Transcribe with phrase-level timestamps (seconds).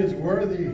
[0.00, 0.70] is worthy.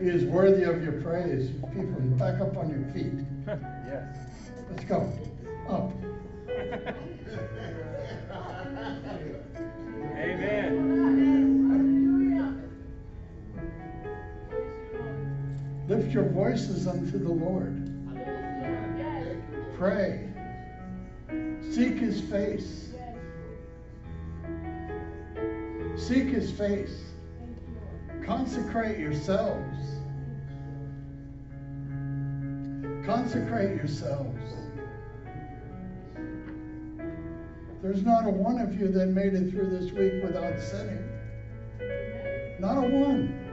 [0.00, 1.50] He is worthy of your praise.
[1.72, 3.12] People, back up on your feet.
[3.86, 4.16] yes.
[4.70, 5.12] Let's go.
[5.68, 5.92] Up.
[10.16, 10.98] Amen.
[15.88, 17.84] Lift your voices unto the Lord.
[19.78, 20.28] Pray.
[21.70, 22.90] Seek his face.
[25.96, 27.07] Seek his face.
[28.28, 29.78] Consecrate yourselves.
[33.06, 34.52] Consecrate yourselves.
[37.80, 41.08] There's not a one of you that made it through this week without sinning.
[42.60, 43.46] Not a one.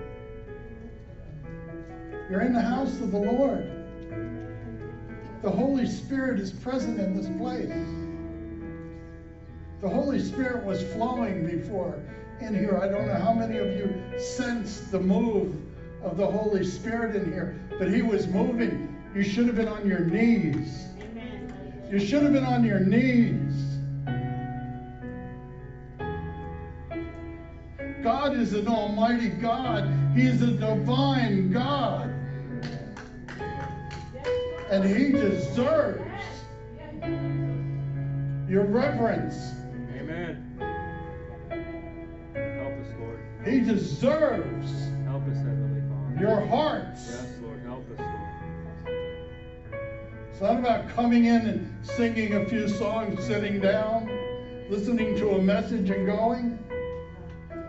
[2.30, 3.72] You're in the house of the Lord.
[5.42, 7.72] The Holy Spirit is present in this place.
[9.80, 11.98] The Holy Spirit was flowing before
[12.41, 12.80] in here.
[12.82, 15.55] I don't know how many of you sensed the move
[16.04, 18.96] of the Holy Spirit in here, but He was moving.
[19.16, 20.86] You should have been on your knees.
[21.90, 23.66] You should have been on your knees.
[28.05, 29.92] God is an almighty God.
[30.14, 32.14] He is a divine God.
[34.70, 36.04] And he deserves
[38.48, 39.55] your reverence.
[43.46, 44.71] He deserves
[45.05, 46.20] Help us, Heavenly Father.
[46.20, 47.07] your hearts.
[47.12, 47.62] Yes, Lord.
[47.63, 48.99] Help us, Lord.
[50.32, 54.10] It's not about coming in and singing a few songs, sitting down,
[54.70, 56.57] listening to a message and going.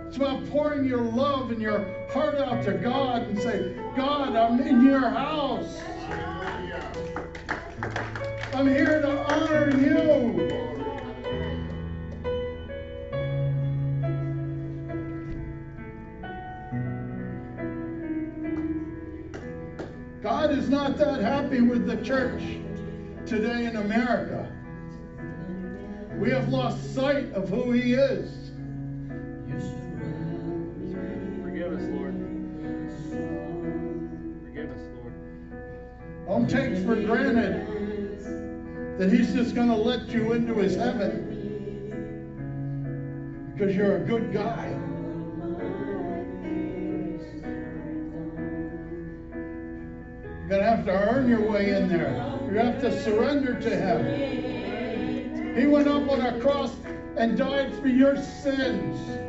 [0.08, 4.58] It's about pouring your love and your heart out to God and say, God, I'm
[4.60, 5.82] in your house.
[8.54, 10.95] I'm here to honor you.
[20.46, 22.40] God is not that happy with the church
[23.26, 24.48] today in America.
[26.20, 28.52] We have lost sight of who He is.
[31.42, 32.14] Forgive us, Lord.
[34.44, 35.14] Forgive us, Lord.
[36.28, 37.66] Don't take for granted
[39.00, 41.32] that He's just going to let you into His heaven
[43.52, 44.75] because you're a good guy.
[50.48, 52.38] You're going to have to earn your way in there.
[52.48, 55.56] You have to surrender to Him.
[55.56, 56.72] He went up on a cross
[57.16, 59.25] and died for your sins.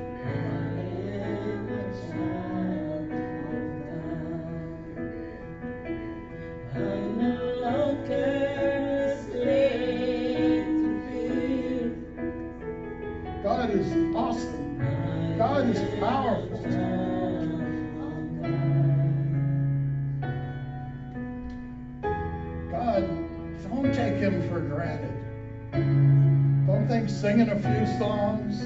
[27.58, 28.62] A few songs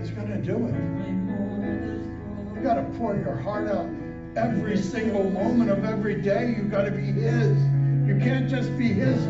[0.00, 0.74] is going to do it.
[2.54, 3.88] You got to pour your heart out
[4.36, 6.54] every single moment of every day.
[6.56, 7.58] You got to be his.
[8.06, 9.20] You can't just be his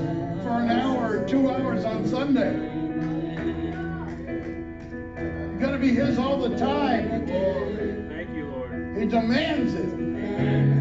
[0.43, 2.53] for an hour or two hours on Sunday.
[5.50, 7.27] You got to be his all the time.
[8.09, 8.99] Thank you, Lord.
[8.99, 10.79] He demands it.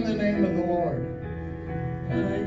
[0.00, 2.39] Upon the name of the Lord.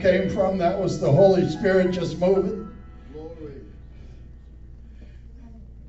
[0.00, 0.58] Came from.
[0.58, 2.60] That was the Holy Spirit just moving.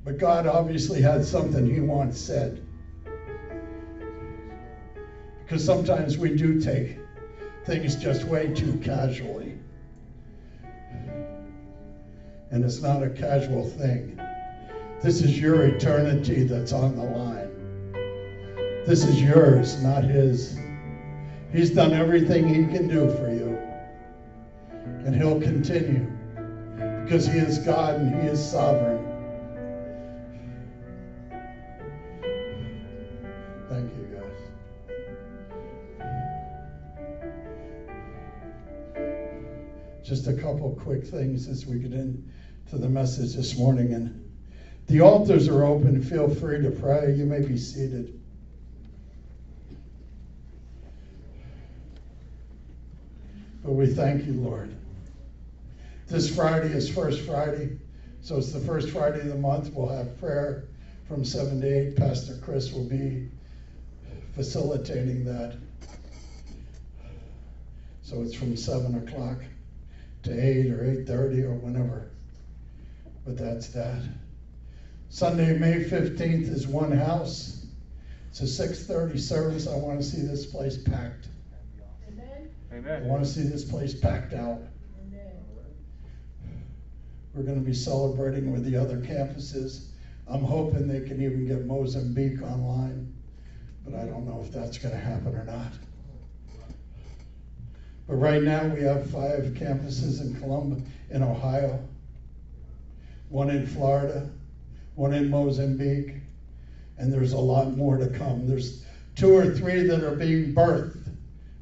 [0.04, 2.64] But God obviously had something He once said.
[5.44, 6.98] Because sometimes we do take
[7.64, 9.58] things just way too casually.
[12.50, 14.20] And it's not a casual thing.
[15.02, 17.48] This is your eternity that's on the line.
[18.84, 20.58] This is yours, not His.
[21.52, 23.31] He's done everything He can do for you.
[25.04, 26.06] And He'll continue
[27.04, 29.08] because He is God and He is sovereign.
[33.68, 34.04] Thank you,
[38.94, 40.06] guys.
[40.06, 42.26] Just a couple quick things as we get into
[42.72, 43.94] the message this morning.
[43.94, 44.32] And
[44.86, 46.00] the altars are open.
[46.02, 47.14] Feel free to pray.
[47.14, 48.20] You may be seated.
[53.64, 54.76] But we thank you, Lord.
[56.08, 57.78] This Friday is First Friday,
[58.20, 59.72] so it's the first Friday of the month.
[59.72, 60.64] We'll have prayer
[61.08, 61.96] from 7 to 8.
[61.96, 63.28] Pastor Chris will be
[64.34, 65.56] facilitating that.
[68.02, 69.38] So it's from 7 o'clock
[70.24, 72.10] to 8 or 8.30 or whenever.
[73.24, 74.02] But that's that.
[75.08, 77.64] Sunday, May 15th is one house.
[78.30, 79.66] It's a 6.30 service.
[79.66, 81.28] I want to see this place packed.
[82.08, 82.50] Amen.
[82.72, 83.04] Amen.
[83.04, 84.62] I want to see this place packed out.
[87.34, 89.86] We're going to be celebrating with the other campuses.
[90.28, 93.12] I'm hoping they can even get Mozambique online,
[93.84, 95.72] but I don't know if that's going to happen or not.
[98.06, 101.78] But right now we have five campuses in Columbus, in Ohio,
[103.30, 104.28] one in Florida,
[104.94, 106.16] one in Mozambique,
[106.98, 108.46] and there's a lot more to come.
[108.46, 108.84] There's
[109.16, 111.08] two or three that are being birthed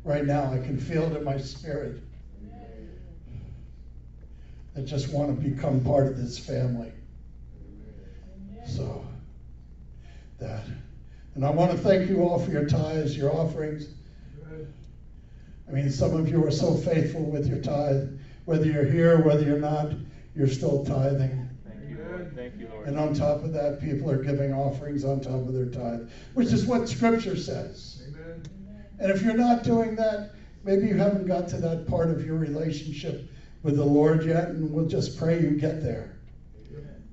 [0.03, 0.53] right now.
[0.53, 2.03] I can feel it in my spirit.
[4.75, 6.93] That just want to become part of this family.
[8.67, 9.05] So,
[10.39, 10.65] that.
[11.35, 13.89] And I want to thank you all for your tithes, your offerings.
[15.69, 18.19] I mean, some of you are so faithful with your tithe.
[18.45, 19.93] Whether you're here, whether you're not,
[20.35, 21.49] you're still tithing.
[21.69, 22.33] Thank you, Lord.
[22.35, 22.89] Thank you, Lord.
[22.89, 26.53] And on top of that, people are giving offerings on top of their tithe, which
[26.53, 28.03] is what Scripture says.
[28.09, 28.43] Amen.
[28.99, 30.33] And if you're not doing that,
[30.65, 33.30] maybe you haven't got to that part of your relationship
[33.63, 36.17] with the Lord yet, and we'll just pray you get there.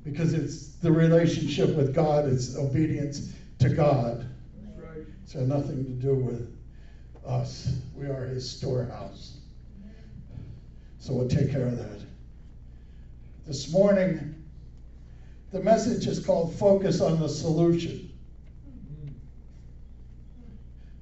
[0.04, 4.26] Because it's the relationship with God, it's obedience to God.
[4.78, 5.06] Right.
[5.24, 6.56] It's got nothing to do with
[7.26, 7.76] us.
[7.94, 9.38] We are His storehouse.
[11.00, 12.02] So we'll take care of that.
[13.46, 14.36] This morning,
[15.52, 18.12] the message is called Focus on the Solution.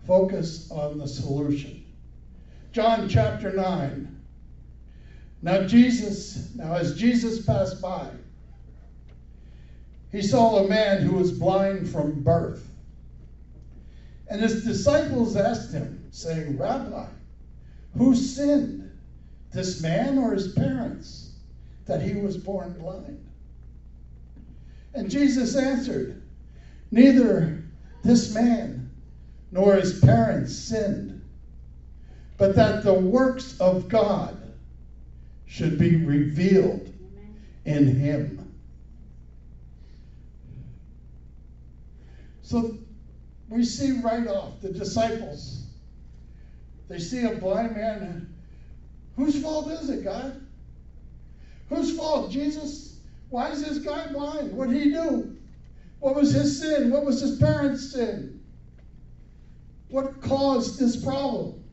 [0.05, 1.83] Focus on the solution.
[2.71, 4.14] John chapter 9.
[5.41, 8.09] Now, Jesus, now as Jesus passed by,
[10.11, 12.67] he saw a man who was blind from birth.
[14.29, 17.07] And his disciples asked him, saying, Rabbi,
[17.97, 18.89] who sinned,
[19.51, 21.33] this man or his parents,
[21.85, 23.23] that he was born blind?
[24.93, 26.21] And Jesus answered,
[26.91, 27.63] Neither
[28.03, 28.89] this man
[29.51, 31.21] nor his parents sinned,
[32.37, 34.41] but that the works of God
[35.45, 36.91] should be revealed
[37.65, 38.53] in him.
[42.41, 42.77] So
[43.49, 45.63] we see right off the disciples.
[46.87, 48.33] They see a blind man.
[49.15, 50.41] Whose fault is it, God?
[51.69, 52.31] Whose fault?
[52.31, 52.99] Jesus?
[53.29, 54.51] Why is this guy blind?
[54.55, 55.35] What did he do?
[55.99, 56.91] What was his sin?
[56.91, 58.43] What was his parents' sin?
[59.89, 61.64] What caused this problem?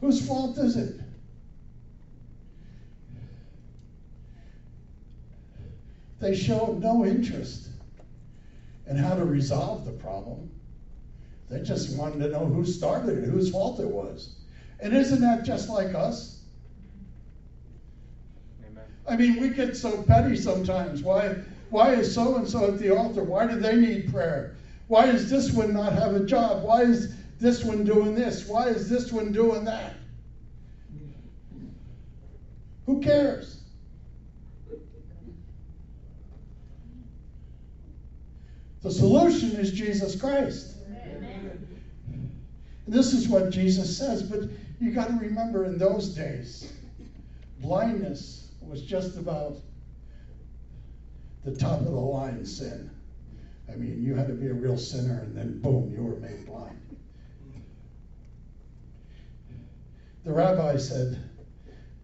[0.00, 1.00] Whose fault is it?
[6.20, 7.68] They showed no interest
[8.88, 10.50] in how to resolve the problem.
[11.48, 14.34] They just wanted to know who started it, whose fault it was.
[14.80, 16.40] And isn't that just like us?
[18.68, 18.84] Amen.
[19.08, 21.02] I mean, we get so petty sometimes.
[21.02, 21.36] Why,
[21.70, 23.22] why is so and so at the altar?
[23.22, 24.54] Why do they need prayer?
[24.88, 26.64] Why does this one not have a job?
[26.64, 28.46] Why is this one doing this?
[28.46, 29.94] Why is this one doing that?
[32.86, 33.62] Who cares?
[38.82, 40.76] The solution is Jesus Christ.
[40.86, 41.68] And
[42.86, 44.48] this is what Jesus says, but
[44.80, 46.72] you got to remember in those days,
[47.60, 49.58] blindness was just about
[51.44, 52.90] the top of the line sin.
[53.70, 56.46] I mean, you had to be a real sinner, and then boom, you were made
[56.46, 56.87] blind.
[60.24, 61.18] The rabbi said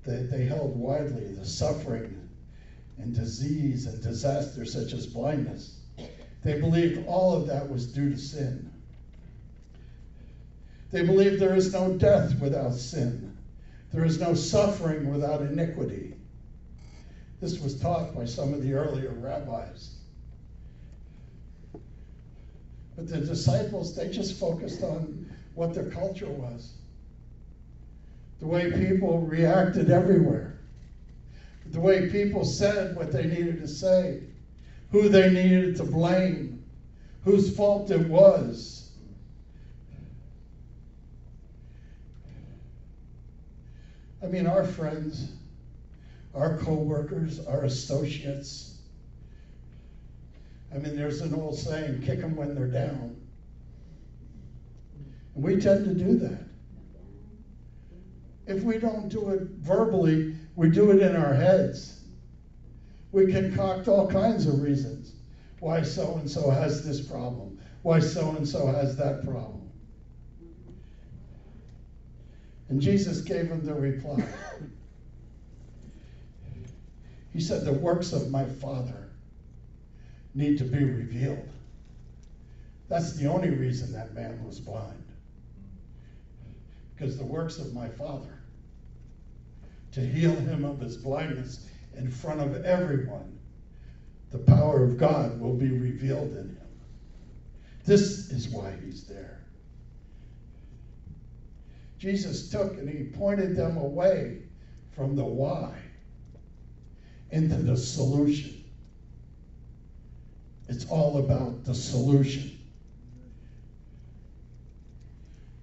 [0.05, 2.29] that they held widely the suffering
[2.99, 5.81] and disease and disaster such as blindness.
[6.43, 8.71] They believed all of that was due to sin.
[10.91, 13.37] They believed there is no death without sin.
[13.93, 16.15] There is no suffering without iniquity.
[17.41, 19.97] This was taught by some of the earlier rabbis.
[22.97, 26.75] But the disciples, they just focused on what their culture was.
[28.45, 30.59] The way people reacted everywhere.
[31.69, 34.21] The way people said what they needed to say.
[34.91, 36.63] Who they needed to blame.
[37.25, 38.93] Whose fault it was.
[44.23, 45.33] I mean, our friends,
[46.35, 48.77] our co workers, our associates,
[50.71, 53.17] I mean, there's an old saying kick them when they're down.
[55.35, 56.44] And we tend to do that.
[58.47, 62.05] If we don't do it verbally, we do it in our heads.
[63.13, 65.13] We concoct all kinds of reasons
[65.61, 69.71] why so and so has this problem, why so and so has that problem.
[72.69, 74.25] And Jesus gave him the reply.
[77.33, 79.11] He said, The works of my Father
[80.35, 81.49] need to be revealed.
[82.89, 85.03] That's the only reason that man was blind.
[86.95, 88.34] Because the works of my Father,
[89.95, 93.39] to heal him of his blindness in front of everyone,
[94.33, 96.81] the power of God will be revealed in him.
[97.85, 99.41] This is why he's there.
[101.99, 104.43] Jesus took and he pointed them away
[104.97, 105.73] from the why
[107.31, 108.65] into the solution.
[110.69, 112.59] It's all about the solution.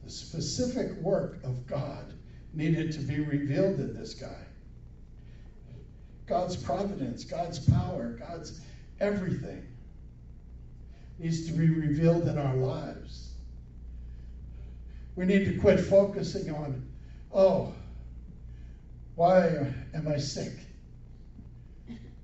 [0.06, 2.14] The specific work of God
[2.54, 4.46] needed to be revealed in this guy.
[6.28, 8.62] God's providence, God's power, God's
[9.00, 9.66] everything
[11.20, 13.34] needs to be revealed in our lives.
[15.16, 16.88] We need to quit focusing on,
[17.34, 17.74] oh,
[19.16, 20.54] why am I sick?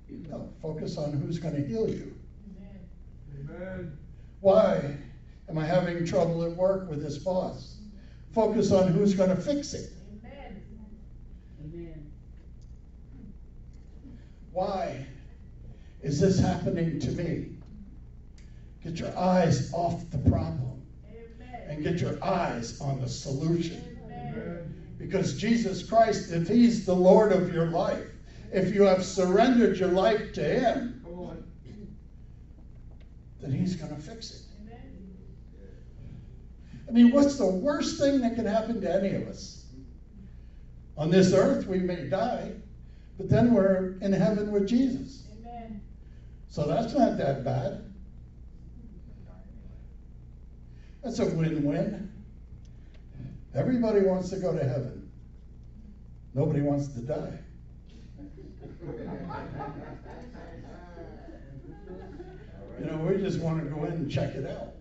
[0.08, 2.14] No, focus on who's going to heal you.
[3.40, 3.96] Amen.
[4.40, 4.96] Why
[5.48, 7.76] am I having trouble at work with this boss?
[8.32, 9.90] Focus on who's going to fix it.
[10.24, 10.62] Amen.
[11.64, 12.12] Amen.
[14.58, 15.06] Why
[16.02, 17.50] is this happening to me?
[18.82, 21.62] Get your eyes off the problem Amen.
[21.68, 23.80] and get your eyes on the solution.
[24.06, 24.96] Amen.
[24.98, 28.10] Because Jesus Christ, if He's the Lord of your life,
[28.52, 31.06] if you have surrendered your life to Him,
[33.40, 34.72] then He's going to fix it.
[36.88, 39.66] I mean, what's the worst thing that can happen to any of us?
[40.96, 42.54] On this earth, we may die,
[43.18, 45.24] but then we're in heaven with Jesus.
[45.40, 45.82] Amen.
[46.48, 47.84] So that's not that bad.
[51.02, 52.12] That's a win win.
[53.54, 55.10] Everybody wants to go to heaven,
[56.34, 57.38] nobody wants to die.
[62.78, 64.74] You know, we just want to go in and check it out.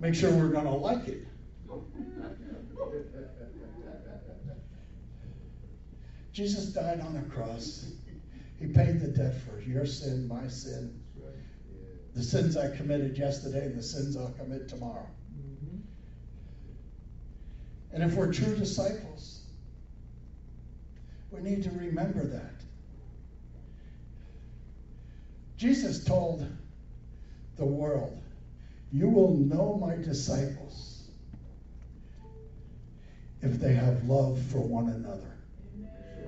[0.00, 1.26] Make sure we're going to like it.
[6.32, 7.92] Jesus died on the cross.
[8.58, 11.00] He paid the debt for your sin, my sin,
[12.14, 15.06] the sins I committed yesterday, and the sins I'll commit tomorrow.
[15.38, 15.76] Mm-hmm.
[17.92, 19.42] And if we're true disciples,
[21.30, 22.64] we need to remember that.
[25.56, 26.46] Jesus told
[27.56, 28.18] the world.
[28.92, 31.04] You will know my disciples
[33.42, 35.36] if they have love for one another.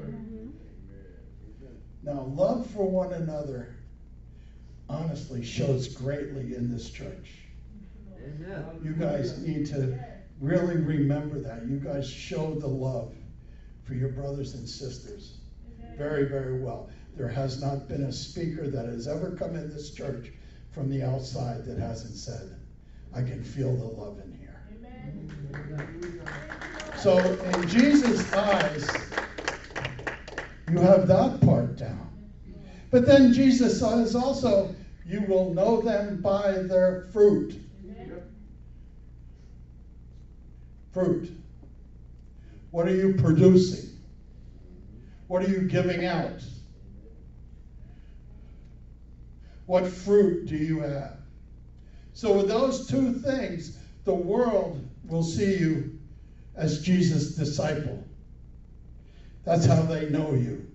[0.09, 0.53] Amen.
[2.03, 3.75] Now, love for one another
[4.89, 7.31] honestly shows greatly in this church.
[8.25, 8.65] Amen.
[8.83, 9.99] You guys need to
[10.41, 11.67] really remember that.
[11.67, 13.15] You guys show the love
[13.85, 15.39] for your brothers and sisters
[15.97, 16.91] very, very well.
[17.17, 20.33] There has not been a speaker that has ever come in this church
[20.71, 22.57] from the outside that hasn't said,
[23.15, 24.63] I can feel the love in here.
[24.73, 26.23] Amen.
[26.97, 29.12] So, in Jesus' eyes,
[30.73, 32.09] you have that part down.
[32.91, 34.75] But then Jesus says also,
[35.05, 37.61] you will know them by their fruit.
[40.93, 41.31] Fruit.
[42.71, 43.91] What are you producing?
[45.27, 46.43] What are you giving out?
[49.67, 51.17] What fruit do you have?
[52.15, 55.99] So, with those two things, the world will see you
[56.57, 58.02] as Jesus' disciple.
[59.45, 60.67] That's how they know you.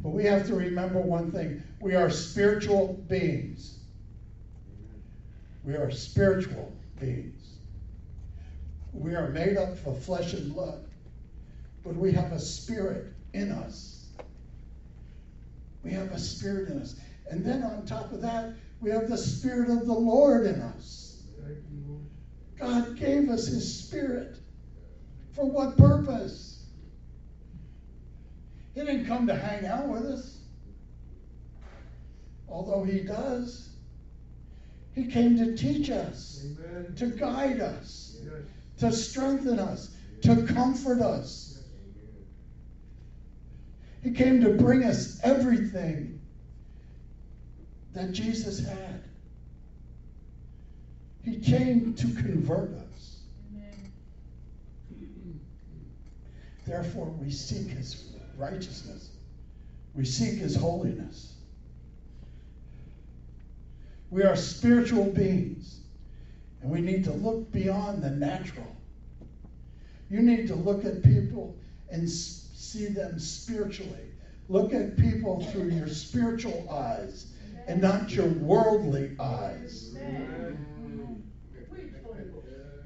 [0.00, 3.78] But we have to remember one thing we are spiritual beings.
[5.64, 7.58] We are spiritual beings.
[8.92, 10.84] We are made up of flesh and blood,
[11.84, 14.06] but we have a spirit in us.
[15.84, 16.96] We have a spirit in us.
[17.30, 21.22] And then on top of that, we have the spirit of the Lord in us.
[22.58, 24.37] God gave us his spirit.
[25.38, 26.64] For what purpose?
[28.74, 30.38] He didn't come to hang out with us.
[32.48, 33.68] Although he does.
[34.96, 36.92] He came to teach us, Amen.
[36.96, 38.32] to guide us, yes.
[38.80, 41.62] to strengthen us, to comfort us.
[44.02, 46.20] He came to bring us everything
[47.94, 49.04] that Jesus had.
[51.22, 53.20] He came to convert us.
[53.52, 53.92] Amen.
[56.68, 59.08] Therefore, we seek his righteousness,
[59.94, 61.32] we seek his holiness.
[64.10, 65.80] We are spiritual beings,
[66.60, 68.76] and we need to look beyond the natural.
[70.10, 71.56] You need to look at people
[71.90, 74.12] and see them spiritually.
[74.50, 77.32] Look at people through your spiritual eyes
[77.66, 79.96] and not your worldly eyes.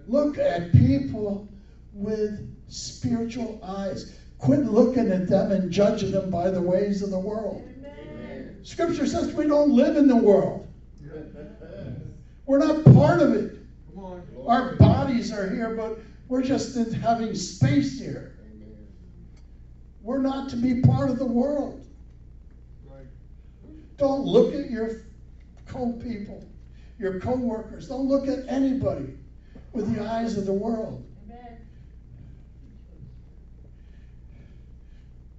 [0.07, 1.49] Look at people
[1.93, 4.15] with spiritual eyes.
[4.39, 7.69] Quit looking at them and judging them by the ways of the world.
[8.65, 10.67] Scripture says we don't live in the world.
[12.47, 13.59] We're not part of it.
[14.47, 18.37] Our bodies are here, but we're just having space here.
[20.01, 21.87] We're not to be part of the world.
[23.97, 25.03] Don't look at your
[25.67, 26.45] co-people,
[26.99, 27.89] your co-workers.
[27.89, 29.15] Don't look at anybody
[29.73, 31.05] with the eyes of the world.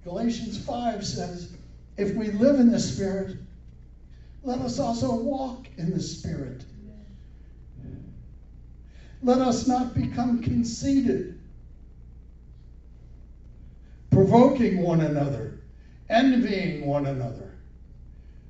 [0.04, 1.56] Galatians 5 says,
[1.96, 3.36] if we live in the Spirit,
[4.42, 6.64] let us also walk in the Spirit.
[9.22, 11.40] Let us not become conceited,
[14.10, 15.60] provoking one another,
[16.10, 17.52] envying one another.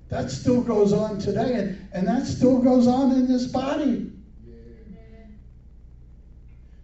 [0.08, 4.10] That still goes on today, and, and that still goes on in this body.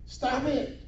[0.06, 0.79] Stop it.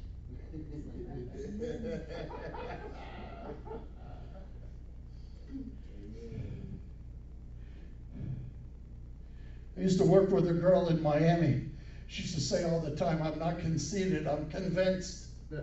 [9.77, 11.65] I used to work with a girl in Miami.
[12.07, 15.25] She used to say all the time, I'm not conceited, I'm convinced.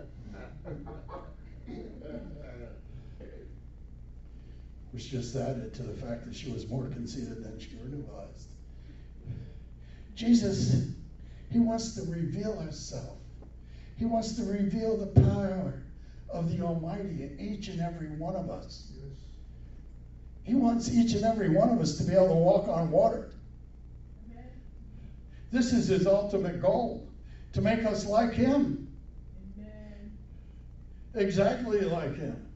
[4.91, 8.49] Which just added to the fact that she was more conceited than she realized.
[10.15, 10.87] Jesus,
[11.49, 13.17] He wants to reveal Himself.
[13.97, 15.81] He wants to reveal the power
[16.29, 18.91] of the Almighty in each and every one of us.
[20.43, 23.30] He wants each and every one of us to be able to walk on water.
[25.51, 27.05] This is his ultimate goal
[27.53, 28.87] to make us like him.
[29.57, 30.11] Amen.
[31.13, 32.47] Exactly like him.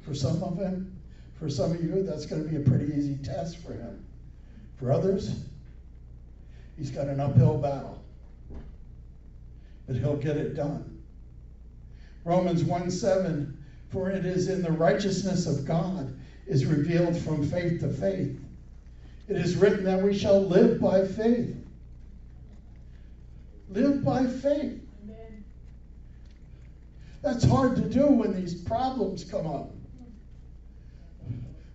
[0.00, 0.98] For some of him,
[1.38, 4.04] for some of you, that's going to be a pretty easy test for him.
[4.76, 5.44] For others,
[6.76, 8.02] he's got an uphill battle.
[9.86, 11.00] But he'll get it done.
[12.24, 13.56] Romans 1 7,
[13.88, 18.40] for it is in the righteousness of God is revealed from faith to faith
[19.30, 21.54] it is written that we shall live by faith.
[23.68, 24.80] Live by faith.
[25.04, 25.44] Amen.
[27.22, 29.70] That's hard to do when these problems come up.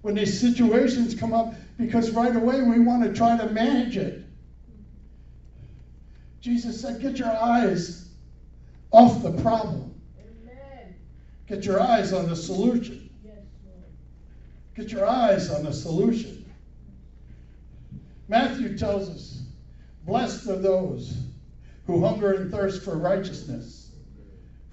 [0.02, 4.26] When these situations come up, because right away we want to try to manage it.
[6.42, 8.10] Jesus said, Get your eyes
[8.92, 9.96] off the problem.
[10.20, 10.94] Amen.
[11.48, 13.10] Get your eyes on the solution.
[13.24, 13.38] Yes,
[14.76, 16.45] Get your eyes on the solution.
[18.28, 19.44] Matthew tells us,
[20.06, 21.18] Blessed are those
[21.88, 23.92] who hunger and thirst for righteousness,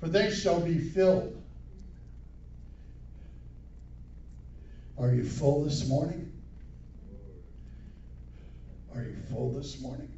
[0.00, 1.42] for they shall be filled.
[4.98, 6.32] Are you full this morning?
[8.94, 10.12] Are you full this morning?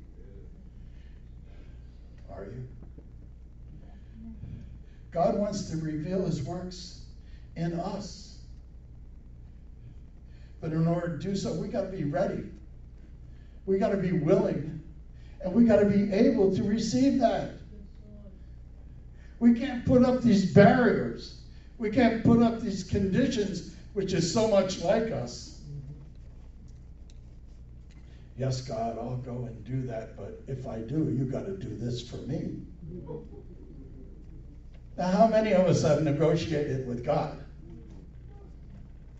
[2.31, 2.69] Are you?
[5.13, 7.03] God wants to reveal his works
[7.57, 8.39] in us.
[10.61, 12.51] But in order to do so, we got to be ready.
[13.67, 14.83] We got to be willing
[15.43, 17.53] and we got to be able to receive that.
[19.39, 21.43] We can't put up these barriers.
[21.77, 25.61] We can't put up these conditions, which is so much like us.
[28.39, 31.77] Yes, God, I'll go and do that, but if I do, you got to do
[31.77, 32.57] this for me.
[34.97, 37.39] Now, how many of us have negotiated with God?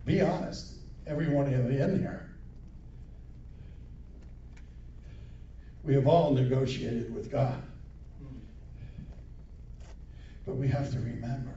[0.05, 0.75] Be honest,
[1.07, 2.34] every one of you in here.
[5.85, 7.61] We have all negotiated with God.
[10.45, 11.53] But we have to remember,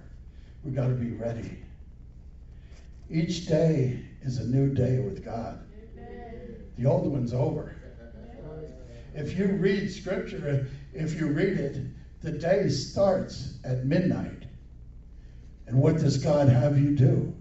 [0.62, 1.58] we've got to be ready.
[3.10, 5.60] Each day is a new day with God.
[6.76, 7.74] The old one's over.
[9.14, 11.78] If you read scripture, if you read it,
[12.22, 14.44] the day starts at midnight.
[15.66, 17.34] And what does God have you do?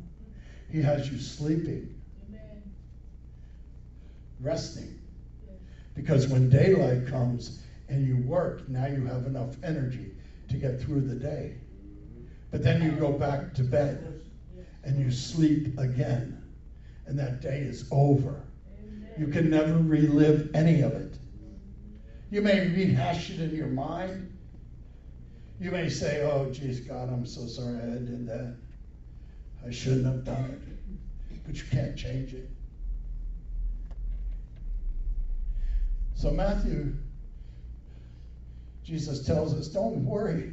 [0.71, 1.95] He has you sleeping,
[4.39, 4.96] resting.
[5.97, 10.11] Because when daylight comes and you work, now you have enough energy
[10.47, 11.55] to get through the day.
[12.51, 14.21] But then you go back to bed
[14.83, 16.41] and you sleep again,
[17.07, 18.43] and that day is over.
[19.17, 21.17] You can never relive any of it.
[22.29, 24.37] You may rehash it in your mind.
[25.59, 28.55] You may say, Oh, geez, God, I'm so sorry I did that.
[29.65, 31.43] I shouldn't have done it.
[31.45, 32.47] But you can't change it.
[36.17, 36.93] So, Matthew,
[38.83, 40.51] Jesus tells us, Don't worry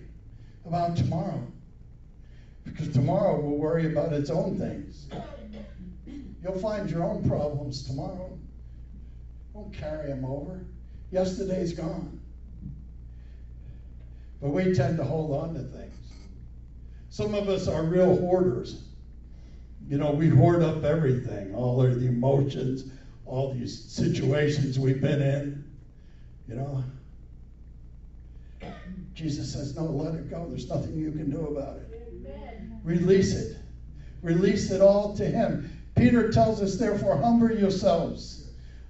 [0.67, 1.43] about tomorrow.
[2.65, 5.09] Because tomorrow will worry about its own things.
[6.43, 8.39] You'll find your own problems tomorrow.
[9.55, 10.61] Won't carry them over.
[11.11, 12.21] Yesterday's gone.
[14.43, 15.97] But we tend to hold on to things.
[17.09, 18.77] Some of us are real hoarders.
[19.89, 22.85] You know, we hoard up everything, all the emotions,
[23.27, 25.65] all these situations we've been in.
[26.49, 26.85] You know,
[29.15, 30.47] Jesus says, No, let it go.
[30.49, 32.09] There's nothing you can do about it.
[32.09, 32.81] Amen.
[32.85, 33.57] Release it.
[34.23, 35.71] Release it all to Him.
[35.95, 38.49] Peter tells us, Therefore, humble yourselves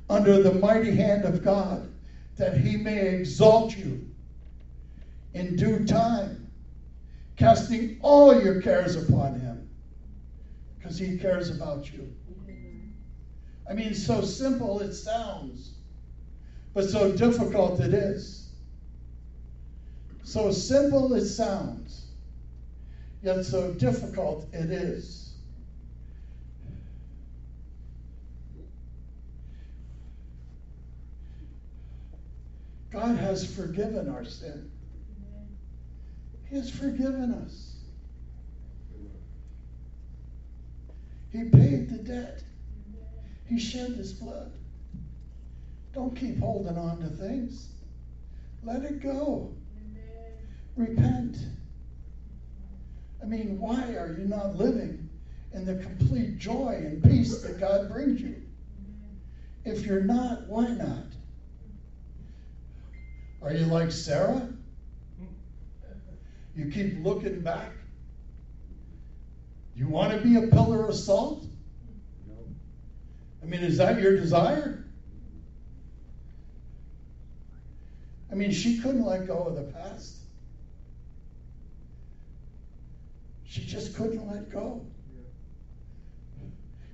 [0.08, 1.92] under the mighty hand of God,
[2.36, 4.04] that He may exalt you
[5.34, 6.50] in due time,
[7.36, 9.68] casting all your cares upon Him,
[10.78, 12.12] because He cares about you.
[13.68, 15.74] I mean, so simple it sounds,
[16.74, 18.50] but so difficult it is.
[20.22, 22.06] So simple it sounds,
[23.22, 25.34] yet so difficult it is.
[32.90, 34.70] God has forgiven our sin.
[36.48, 37.74] He has forgiven us.
[41.32, 42.42] He paid the debt.
[43.46, 44.52] He shed his blood.
[45.92, 47.68] Don't keep holding on to things.
[48.62, 49.54] Let it go.
[50.76, 51.36] Repent.
[53.22, 55.08] I mean, why are you not living
[55.52, 58.42] in the complete joy and peace that God brings you?
[59.64, 61.06] If you're not, why not?
[63.40, 64.48] Are you like Sarah?
[66.56, 67.70] You keep looking back?
[69.76, 71.44] You want to be a pillar of salt?
[73.44, 74.86] I mean, is that your desire?
[78.32, 80.16] I mean, she couldn't let go of the past.
[83.44, 84.80] She just couldn't let go.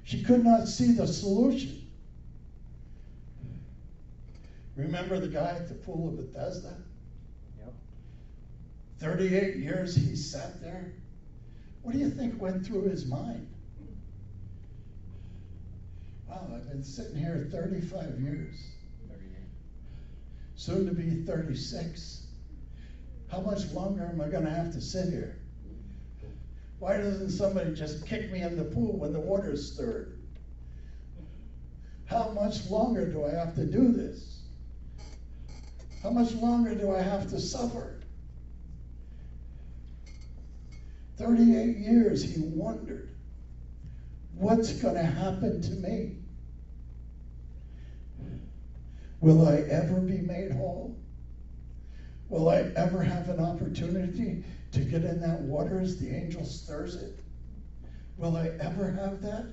[0.03, 1.89] She could not see the solution.
[4.75, 6.75] Remember the guy at the pool of Bethesda?
[7.61, 7.73] Yep.
[8.99, 10.95] 38 years he sat there.
[11.83, 13.47] What do you think went through his mind?
[16.31, 18.55] Wow, I've been sitting here 35 years.
[20.55, 22.27] Soon to be 36.
[23.31, 25.41] How much longer am I going to have to sit here?
[26.79, 30.21] Why doesn't somebody just kick me in the pool when the water's stirred?
[32.07, 34.43] How much longer do I have to do this?
[36.03, 38.01] How much longer do I have to suffer?
[41.19, 43.10] 38 years he wondered,
[44.41, 46.17] what's going to happen to me?
[49.21, 50.97] Will I ever be made whole?
[52.31, 56.95] Will I ever have an opportunity to get in that water as the angel stirs
[56.95, 57.19] it?
[58.17, 59.47] Will I ever have that?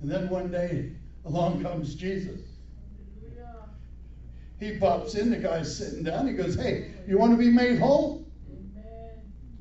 [0.00, 0.92] And then one day
[1.24, 2.40] along comes Jesus.
[4.58, 6.26] He pops in, the guy's sitting down.
[6.26, 8.26] He goes, Hey, you want to be made whole?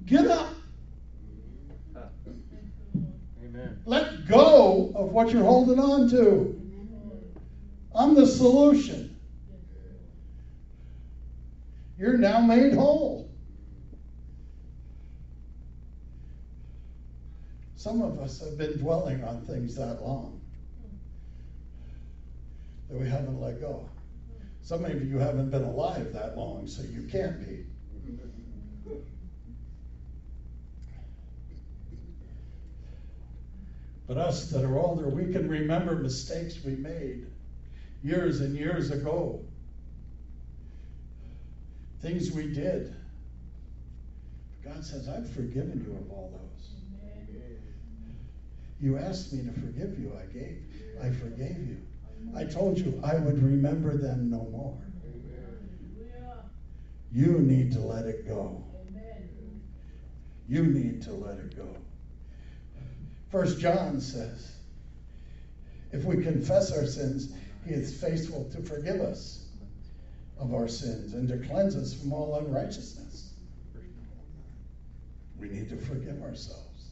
[0.05, 0.53] Get up.
[3.43, 3.76] Amen.
[3.87, 6.61] Let go of what you're holding on to.
[7.95, 9.17] I'm the solution.
[11.97, 13.31] You're now made whole.
[17.77, 20.41] Some of us have been dwelling on things that long
[22.89, 23.87] that we haven't let go.
[24.63, 27.65] Some of you haven't been alive that long, so you can't be.
[34.07, 37.27] But us that are older, we can remember mistakes we made
[38.03, 39.43] years and years ago.
[42.01, 42.95] Things we did.
[44.63, 46.69] God says, I've forgiven you of all those.
[48.79, 50.63] You asked me to forgive you, I gave.
[51.01, 51.77] I forgave you.
[52.35, 54.77] I told you I would remember them no more.
[57.11, 58.63] You need to let it go.
[60.47, 61.75] You need to let it go.
[63.31, 64.53] First John says,
[65.91, 67.33] if we confess our sins,
[67.65, 69.45] he is faithful to forgive us
[70.39, 73.33] of our sins and to cleanse us from all unrighteousness.
[75.39, 76.89] We need to forgive ourselves.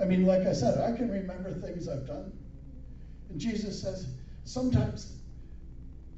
[0.00, 2.32] I mean, like I said, I can remember things I've done.
[3.30, 4.06] And Jesus says,
[4.44, 5.16] sometimes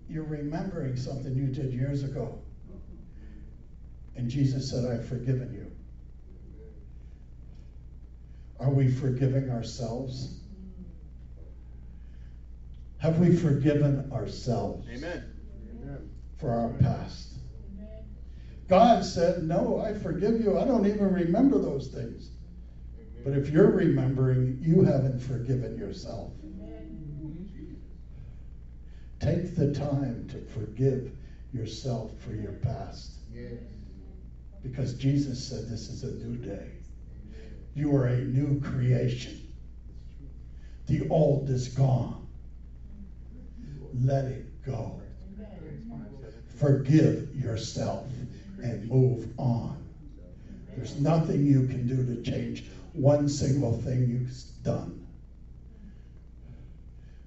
[0.08, 2.38] you're remembering something you did years ago.
[4.16, 5.69] And Jesus said, I've forgiven you.
[8.60, 10.40] Are we forgiving ourselves?
[12.98, 14.86] Have we forgiven ourselves?
[14.90, 15.24] Amen.
[16.38, 17.28] For our past.
[18.68, 20.58] God said, No, I forgive you.
[20.58, 22.30] I don't even remember those things.
[23.24, 26.32] But if you're remembering, you haven't forgiven yourself.
[29.20, 31.12] Take the time to forgive
[31.52, 33.12] yourself for your past.
[34.62, 36.79] Because Jesus said this is a new day.
[37.74, 39.37] You are a new creation.
[40.87, 42.26] The old is gone.
[43.94, 45.00] Let it go.
[46.59, 48.06] Forgive yourself
[48.62, 49.83] and move on.
[50.76, 55.06] There's nothing you can do to change one single thing you've done.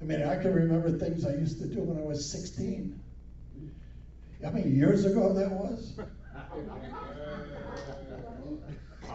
[0.01, 2.99] I mean, I can remember things I used to do when I was 16.
[4.43, 5.93] How many years ago that was?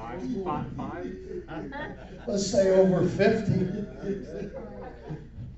[0.01, 1.17] Five, five, five.
[2.27, 4.51] Let's say over 50.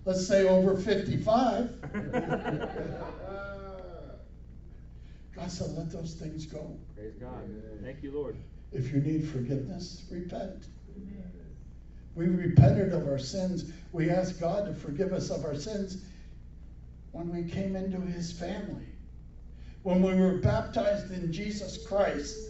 [0.05, 1.81] Let's say over 55.
[5.37, 6.76] God said, let those things go.
[6.96, 7.48] Praise God.
[7.83, 8.37] Thank you, Lord.
[8.72, 10.66] If you need forgiveness, repent.
[12.14, 13.72] We repented of our sins.
[13.92, 16.05] We asked God to forgive us of our sins
[17.12, 18.87] when we came into his family.
[19.83, 22.49] When we were baptized in Jesus Christ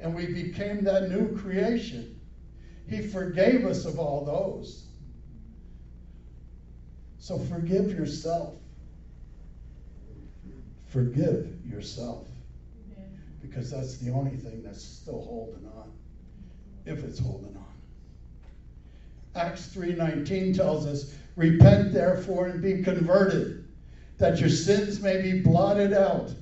[0.00, 2.20] and we became that new creation,
[2.88, 4.88] he forgave us of all those.
[7.18, 8.54] So forgive yourself.
[10.86, 12.28] Forgive yourself.
[13.40, 15.90] Because that's the only thing that's still holding on.
[16.84, 17.64] If it's holding on.
[19.34, 23.64] Acts 3:19 tells us, "Repent therefore and be converted,
[24.18, 26.34] that your sins may be blotted out,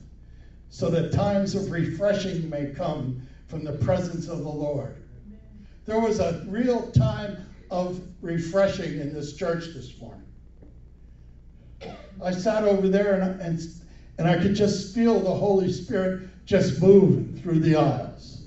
[0.73, 4.97] so that times of refreshing may come from the presence of the Lord."
[5.85, 7.39] There was a real time
[7.71, 10.23] of refreshing in this church this morning.
[12.23, 13.61] I sat over there and, and,
[14.19, 18.45] and I could just feel the Holy Spirit just moving through the aisles.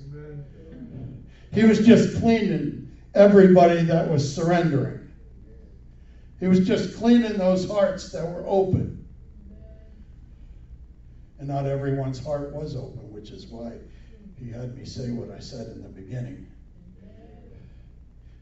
[1.54, 5.00] He was just cleaning everybody that was surrendering.
[6.40, 8.95] He was just cleaning those hearts that were open.
[11.40, 13.74] And not everyone's heart was open, which is why
[14.38, 16.48] he had me say what I said in the beginning.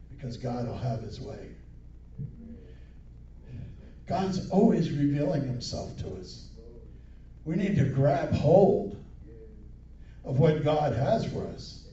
[0.10, 1.50] Because God will have his way.
[4.06, 6.50] God's always revealing himself to us.
[7.46, 8.98] We need to grab hold
[10.24, 11.86] of what God has for us.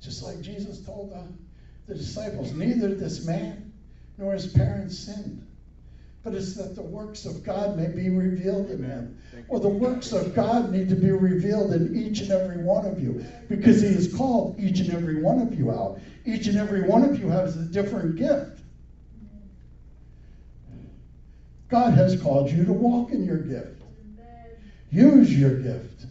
[0.00, 1.24] Just like Jesus told the,
[1.86, 3.72] the disciples, neither this man
[4.18, 5.43] nor his parents sinned,
[6.24, 9.18] but it's that the works of God may be revealed in him.
[9.48, 12.98] Or the works of God need to be revealed in each and every one of
[12.98, 16.00] you because he has called each and every one of you out.
[16.24, 18.62] Each and every one of you has a different gift.
[21.68, 23.82] God has called you to walk in your gift.
[24.90, 26.06] Use your gift.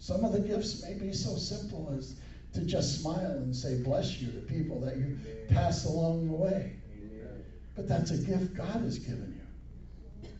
[0.00, 2.16] Some of the gifts may be so simple as
[2.54, 6.72] to just smile and say bless you to people that you pass along the way.
[7.76, 9.40] But that's a gift God has given
[10.22, 10.30] you.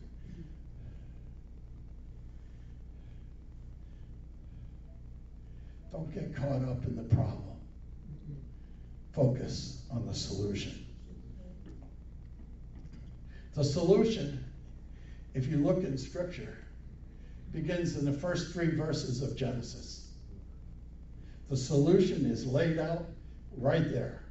[5.91, 7.57] Don't get caught up in the problem.
[9.13, 10.85] Focus on the solution.
[13.55, 14.43] The solution,
[15.33, 16.57] if you look in Scripture,
[17.51, 19.98] begins in the first three verses of Genesis.
[21.49, 23.05] The solution is laid out
[23.57, 24.21] right there.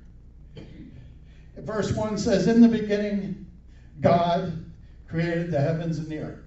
[1.57, 3.46] Verse 1 says, In the beginning,
[4.00, 4.64] God
[5.09, 6.44] created the heavens and the earth.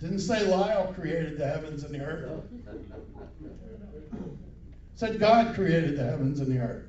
[0.00, 2.42] Didn't say Lyle created the heavens and the earth.
[4.96, 6.84] said God created the heavens and the earth.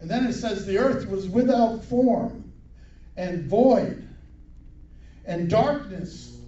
[0.00, 2.52] And then it says the earth was without form
[3.16, 4.08] and void,
[5.24, 6.40] and darkness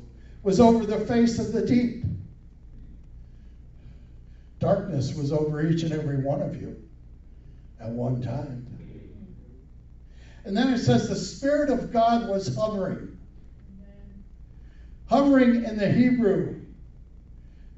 [0.42, 2.04] was over the face of the deep.
[4.60, 6.76] Darkness was over each and every one of you
[7.80, 8.66] at one time.
[10.44, 13.18] And then it says the Spirit of God was hovering.
[15.06, 16.60] Hovering in the Hebrew,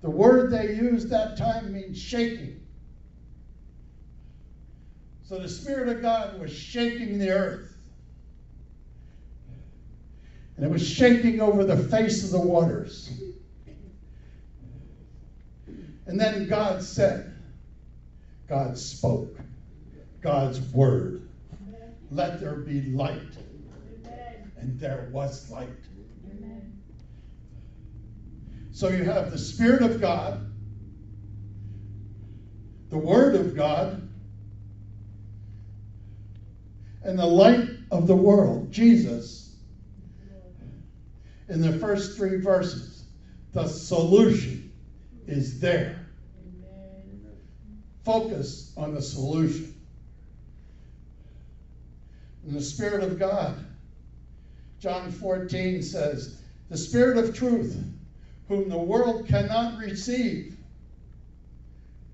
[0.02, 2.60] the word they used that time means shaking.
[5.22, 7.74] So the Spirit of God was shaking the earth.
[10.56, 13.10] And it was shaking over the face of the waters.
[16.06, 17.34] And then God said,
[18.48, 19.38] God spoke,
[20.20, 21.28] God's word.
[22.10, 23.36] Let there be light.
[24.56, 25.68] And there was light.
[28.72, 30.50] So you have the Spirit of God,
[32.90, 34.08] the Word of God,
[37.04, 39.56] and the light of the world, Jesus,
[41.48, 43.04] in the first three verses.
[43.52, 44.61] The solution
[45.26, 46.06] is there.
[48.04, 49.74] Focus on the solution.
[52.44, 53.64] And the Spirit of God.
[54.80, 57.80] John 14 says, The Spirit of truth
[58.48, 60.56] whom the world cannot receive.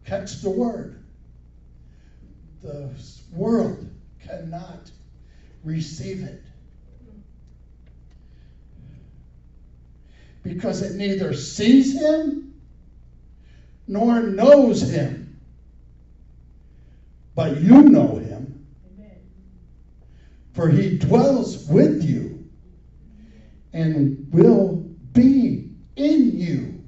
[0.04, 1.02] Catch the word.
[2.62, 2.90] The
[3.32, 3.90] world
[4.26, 4.90] cannot
[5.64, 6.42] receive it.
[10.42, 12.47] Because it neither sees him
[13.88, 15.40] nor knows him.
[17.34, 18.66] But you know him.
[20.52, 22.48] For he dwells with you
[23.72, 24.76] and will
[25.12, 26.84] be in you.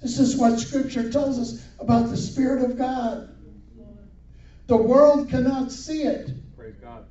[0.00, 3.34] This is what Scripture tells us about the Spirit of God.
[4.68, 6.30] The world cannot see it.
[6.56, 7.04] Praise God.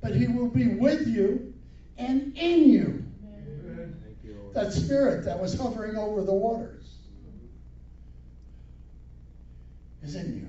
[0.00, 1.54] But He will be with you
[1.96, 3.05] and in you.
[4.56, 6.96] That Spirit that was hovering over the waters
[10.02, 10.48] is in you.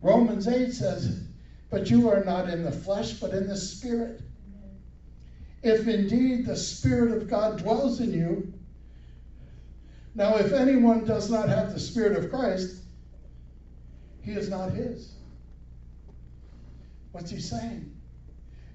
[0.00, 1.24] Romans 8 says,
[1.70, 4.20] but you are not in the flesh, but in the Spirit.
[5.64, 8.52] If indeed the Spirit of God dwells in you,
[10.14, 12.76] now if anyone does not have the Spirit of Christ,
[14.22, 15.16] he is not his.
[17.10, 17.89] What's he saying?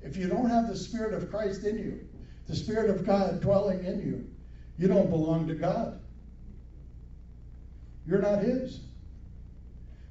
[0.06, 2.00] If you don't have the Spirit of Christ in you,
[2.48, 4.30] the Spirit of God dwelling in you,
[4.78, 6.00] you don't belong to God.
[8.08, 8.82] You're not his.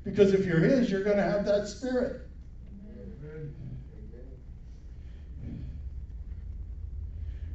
[0.03, 2.23] Because if you're his, you're going to have that Spirit.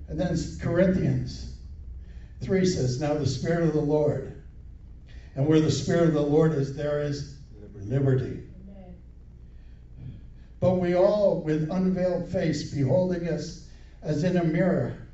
[0.08, 1.58] And then Corinthians
[2.42, 4.42] 3 says, Now the Spirit of the Lord,
[5.36, 7.38] and where the Spirit of the Lord is, there is
[7.76, 8.49] liberty.
[10.60, 13.68] But we all, with unveiled face, beholding us
[14.02, 15.08] as in a mirror,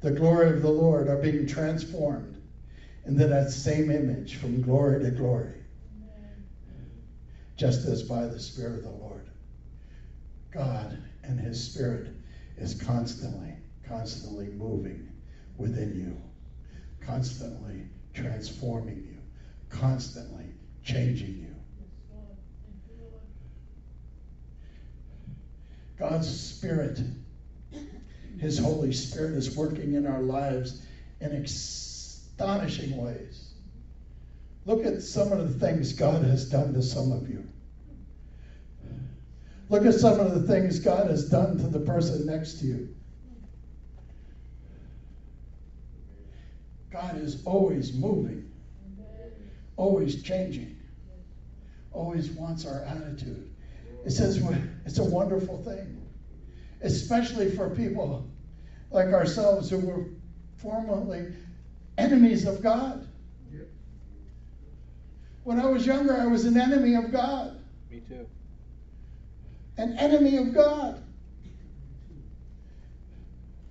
[0.00, 2.42] the glory of the Lord, are being transformed
[3.06, 5.54] into that same image from glory to glory,
[7.56, 9.30] just as by the Spirit of the Lord.
[10.50, 12.08] God and His Spirit
[12.56, 13.54] is constantly
[13.86, 15.08] constantly moving
[15.56, 16.20] within you,
[17.00, 19.18] constantly transforming you,
[19.68, 20.46] constantly
[20.82, 21.53] changing you.
[25.98, 27.00] God's Spirit,
[28.38, 30.82] His Holy Spirit, is working in our lives
[31.20, 33.52] in astonishing ways.
[34.66, 37.46] Look at some of the things God has done to some of you.
[39.68, 42.94] Look at some of the things God has done to the person next to you.
[46.90, 48.50] God is always moving,
[49.76, 50.76] always changing,
[51.92, 53.53] always wants our attitude.
[54.04, 54.42] It says
[54.84, 56.06] it's a wonderful thing,
[56.82, 58.28] especially for people
[58.90, 60.04] like ourselves who were
[60.56, 61.34] formerly
[61.96, 63.08] enemies of God.
[65.44, 67.62] When I was younger, I was an enemy of God.
[67.90, 68.26] Me too.
[69.76, 71.02] An enemy of God.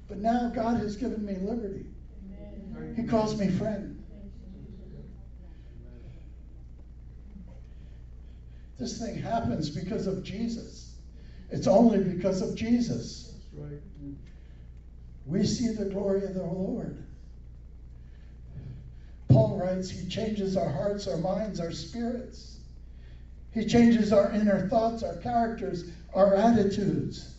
[0.07, 1.85] But now God has given me liberty.
[2.95, 3.92] He calls me friend.
[8.83, 10.95] This thing happens because of Jesus.
[11.49, 13.33] It's only because of Jesus.
[13.53, 13.79] Right.
[15.25, 17.01] We see the glory of the Lord.
[19.29, 22.57] Paul writes, He changes our hearts, our minds, our spirits.
[23.53, 27.35] He changes our inner thoughts, our characters, our attitudes.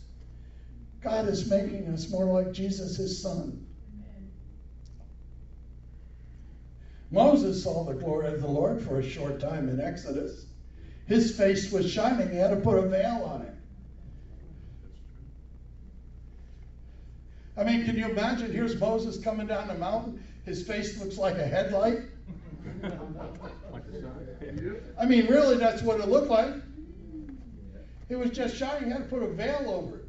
[1.03, 3.67] God is making us more like Jesus, his son.
[7.11, 10.44] Moses saw the glory of the Lord for a short time in Exodus.
[11.07, 13.53] His face was shining, he had to put a veil on it.
[17.57, 18.51] I mean, can you imagine?
[18.51, 20.23] Here's Moses coming down the mountain.
[20.45, 21.99] His face looks like a headlight.
[24.99, 26.53] I mean, really, that's what it looked like.
[28.09, 28.85] It was just shining.
[28.85, 30.05] He had to put a veil over it.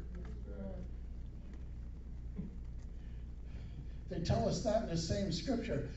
[4.09, 5.89] They tell us that in the same scripture.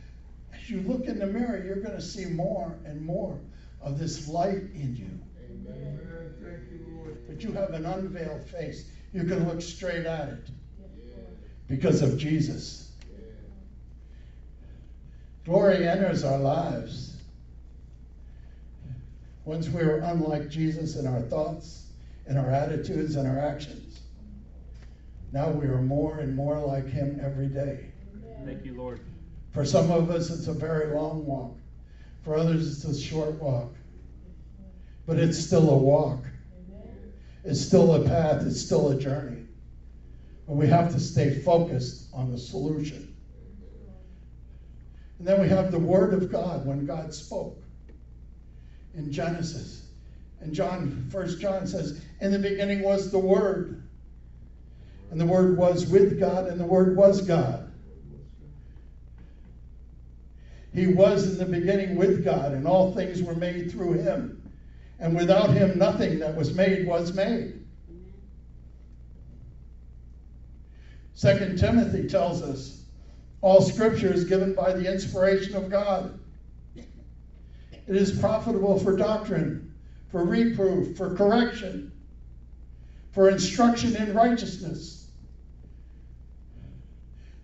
[0.53, 3.39] As you look in the mirror, you're going to see more and more
[3.83, 5.11] of this light in you.
[5.45, 6.35] Amen.
[6.43, 7.19] Thank you, Lord.
[7.27, 8.85] But you have an unveiled face.
[9.13, 10.51] You can look straight at it
[11.69, 12.93] because of Jesus.
[15.45, 17.17] Glory enters our lives
[19.45, 21.87] once we are unlike Jesus in our thoughts,
[22.29, 24.01] in our attitudes, and our actions.
[25.33, 27.87] Now we are more and more like Him every day.
[28.45, 29.01] Thank you, Lord.
[29.53, 31.57] For some of us, it's a very long walk.
[32.23, 33.75] For others, it's a short walk.
[35.07, 36.25] But it's still a walk.
[37.45, 38.47] It's still a path.
[38.47, 39.47] It's still a journey.
[40.47, 43.15] But we have to stay focused on the solution.
[45.19, 47.63] And then we have the Word of God when God spoke
[48.95, 49.85] in Genesis.
[50.41, 53.83] And John, First John says, In the beginning was the Word.
[55.11, 57.70] And the Word was with God, and the Word was God.
[60.73, 64.41] He was in the beginning with God, and all things were made through him.
[65.01, 67.65] And without him, nothing that was made was made.
[71.15, 72.85] Second Timothy tells us
[73.41, 76.19] all scripture is given by the inspiration of God.
[76.77, 79.75] It is profitable for doctrine,
[80.09, 81.91] for reproof, for correction,
[83.11, 85.11] for instruction in righteousness,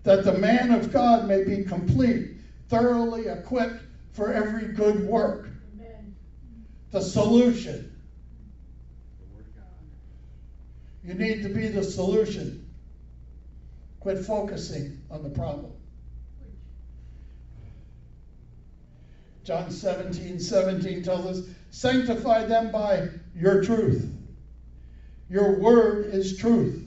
[0.04, 2.35] that the man of God may be complete
[2.68, 5.48] thoroughly equipped for every good work.
[5.74, 6.14] Amen.
[6.90, 7.92] The solution.
[11.04, 12.68] You need to be the solution.
[14.00, 15.72] Quit focusing on the problem.
[19.44, 24.12] John 17, 17 tells us, sanctify them by your truth.
[25.30, 26.84] Your word is truth.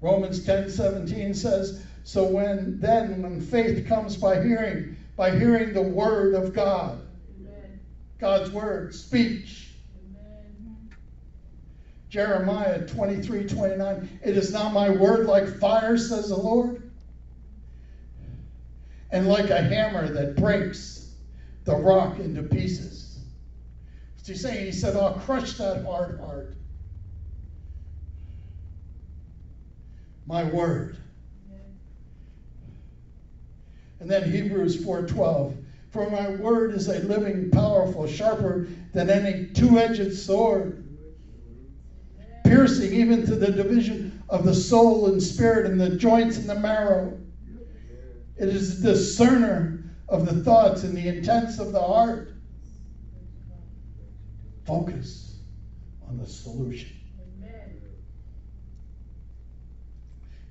[0.00, 5.82] Romans 10, 17 says, so when then when faith comes by hearing, by hearing the
[5.82, 7.02] word of God,
[7.40, 7.80] Amen.
[8.20, 9.72] God's word, speech.
[10.14, 10.88] Amen.
[12.08, 14.08] Jeremiah 23, 29.
[14.22, 16.80] It is not my word like fire, says the Lord,
[19.10, 21.10] and like a hammer that breaks
[21.64, 23.18] the rock into pieces.
[24.14, 24.64] What's he saying?
[24.64, 26.52] He said, I'll crush that hard heart.
[30.24, 30.96] My word.
[34.00, 35.56] And then Hebrews 4:12.
[35.90, 40.84] For my word is a living, powerful, sharper than any two-edged sword,
[42.44, 46.58] piercing even to the division of the soul and spirit and the joints and the
[46.58, 47.18] marrow.
[48.36, 52.32] It is a discerner of the thoughts and the intents of the heart.
[54.64, 55.38] Focus
[56.06, 56.90] on the solution.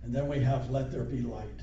[0.04, 1.62] And then we have let there be light.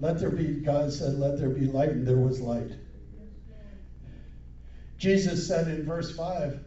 [0.00, 2.72] Let there be, God said, let there be light, and there was light.
[4.98, 6.60] Jesus said in verse 5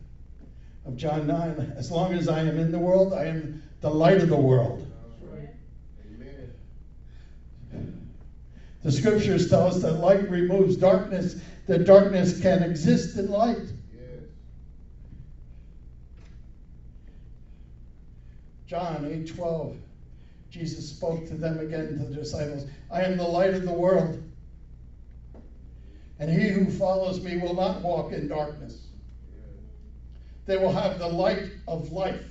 [0.86, 4.22] of John 9, as long as I am in the world, I am the light
[4.22, 4.88] of the world.
[8.84, 13.68] The scriptures tell us that light removes darkness, that darkness can exist in light.
[18.68, 19.78] John 8 12.
[20.50, 24.24] Jesus spoke to them again, to the disciples I am the light of the world.
[26.20, 28.88] And he who follows me will not walk in darkness.
[30.46, 32.24] They will have the light of life.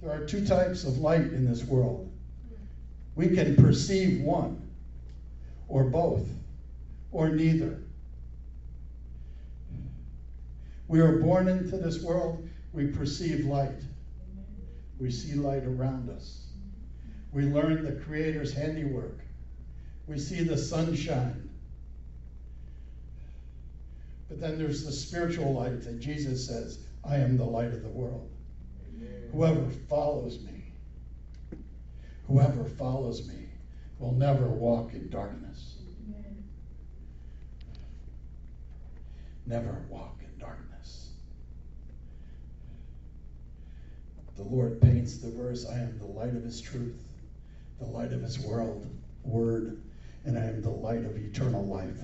[0.00, 2.10] There are two types of light in this world.
[3.14, 4.68] We can perceive one,
[5.68, 6.26] or both,
[7.12, 7.78] or neither.
[10.88, 13.78] We are born into this world, we perceive light
[15.02, 16.46] we see light around us.
[17.32, 19.18] We learn the Creator's handiwork.
[20.06, 21.50] We see the sunshine.
[24.28, 27.88] But then there's the spiritual light that Jesus says, I am the light of the
[27.88, 28.30] world.
[29.32, 30.72] Whoever follows me,
[32.28, 33.48] whoever follows me
[33.98, 35.78] will never walk in darkness.
[39.46, 41.08] Never walk in darkness.
[44.42, 47.00] The Lord paints the verse I am the light of his truth,
[47.78, 48.86] the light of his world,
[49.22, 49.80] word,
[50.24, 51.96] and I am the light of eternal life.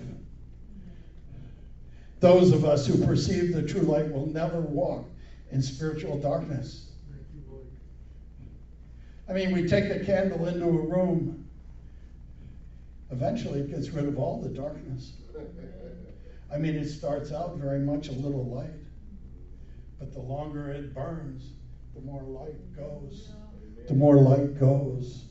[2.20, 5.06] Those of us who perceive the true light will never walk
[5.50, 6.92] in spiritual darkness.
[9.28, 11.48] I mean, we take a candle into a room,
[13.10, 15.14] eventually it gets rid of all the darkness.
[16.52, 18.70] I mean, it starts out very much a little light,
[19.98, 21.52] but the longer it burns,
[21.98, 23.32] the more light goes.
[23.88, 25.24] The more light goes.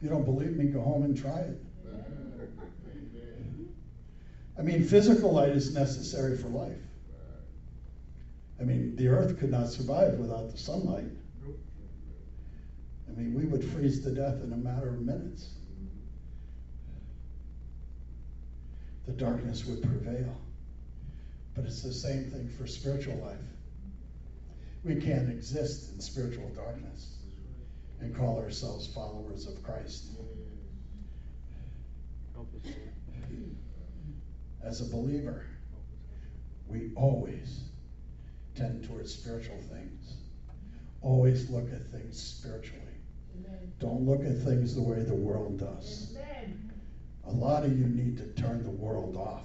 [0.00, 0.66] You don't believe me?
[0.66, 1.58] Go home and try it.
[4.58, 6.76] I mean, physical light is necessary for life.
[8.60, 11.10] I mean, the earth could not survive without the sunlight.
[13.08, 15.54] I mean, we would freeze to death in a matter of minutes.
[19.06, 20.34] The darkness would prevail.
[21.54, 23.38] But it's the same thing for spiritual life.
[24.84, 27.16] We can't exist in spiritual darkness
[28.00, 30.10] and call ourselves followers of Christ.
[34.62, 35.46] As a believer,
[36.68, 37.60] we always
[38.54, 40.16] tend towards spiritual things.
[41.00, 42.82] Always look at things spiritually.
[43.78, 46.14] Don't look at things the way the world does.
[47.26, 49.44] A lot of you need to turn the world off.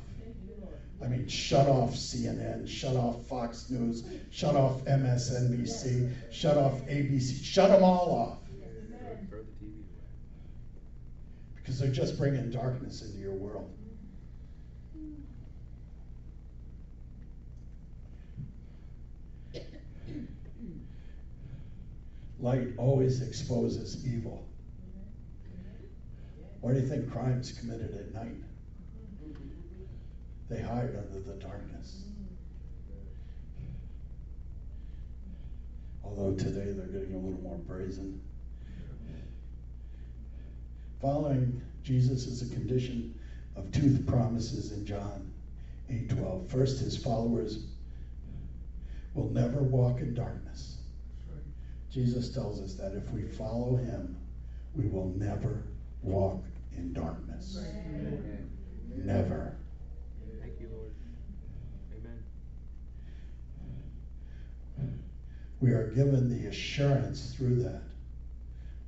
[1.01, 7.43] I mean, shut off CNN, shut off Fox News, shut off MSNBC, shut off ABC,
[7.43, 8.37] shut them all off.
[11.55, 13.71] Because they're just bringing darkness into your world.
[22.41, 24.45] Light always exposes evil.
[26.61, 28.35] Why do you think crime's committed at night?
[30.49, 32.03] They hide under the darkness.
[36.03, 38.19] Although today they're getting a little more brazen.
[40.99, 43.19] Following Jesus is a condition
[43.55, 45.31] of two promises in John
[45.89, 46.47] 8:12.
[46.47, 47.59] First, his followers
[49.13, 50.77] will never walk in darkness.
[51.89, 54.15] Jesus tells us that if we follow him,
[54.75, 55.63] we will never
[56.03, 56.43] walk
[56.75, 57.57] in darkness.
[58.95, 59.55] Never.
[60.39, 60.91] Thank you, Lord.
[61.97, 62.23] Amen.
[65.59, 67.83] We are given the assurance through that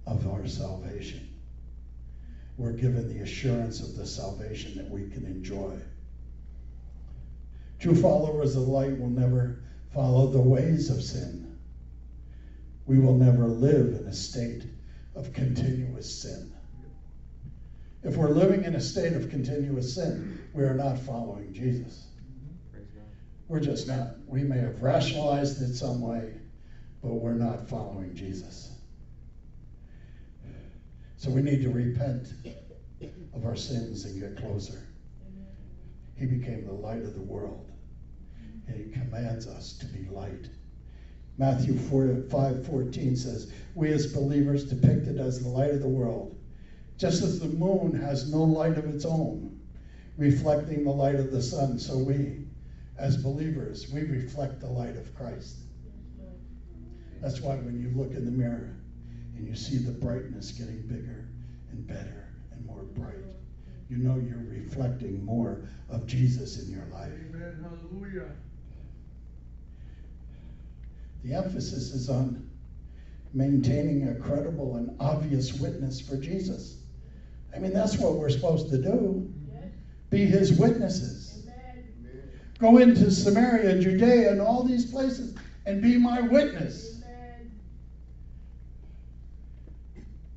[0.07, 1.27] of our salvation.
[2.57, 5.79] We're given the assurance of the salvation that we can enjoy.
[7.79, 9.63] True followers of light will never
[9.93, 11.51] follow the ways of sin
[12.91, 14.65] we will never live in a state
[15.15, 16.51] of continuous sin.
[18.03, 22.07] If we're living in a state of continuous sin, we are not following Jesus.
[23.47, 24.15] We're just not.
[24.27, 26.33] We may have rationalized it some way,
[27.01, 28.71] but we're not following Jesus.
[31.17, 32.33] So we need to repent
[33.33, 34.87] of our sins and get closer.
[36.15, 37.69] He became the light of the world,
[38.67, 40.49] and He commands us to be light
[41.41, 46.37] Matthew 4, 5 14 says, We as believers depicted as the light of the world,
[46.97, 49.59] just as the moon has no light of its own,
[50.17, 52.45] reflecting the light of the sun, so we,
[52.97, 55.57] as believers, we reflect the light of Christ.
[57.21, 58.75] That's why when you look in the mirror
[59.35, 61.27] and you see the brightness getting bigger
[61.71, 63.15] and better and more bright,
[63.89, 67.11] you know you're reflecting more of Jesus in your life.
[67.29, 67.63] Amen.
[67.63, 68.31] Hallelujah.
[71.23, 72.49] The emphasis is on
[73.33, 76.77] maintaining a credible and obvious witness for Jesus.
[77.55, 79.31] I mean, that's what we're supposed to do
[80.09, 81.47] be his witnesses.
[82.57, 87.01] Go into Samaria, and Judea, and all these places and be my witness.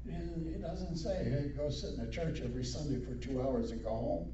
[0.07, 0.15] He
[0.95, 3.91] doesn't say, hey, go sit in a church every Sunday for two hours and go
[3.91, 4.33] home.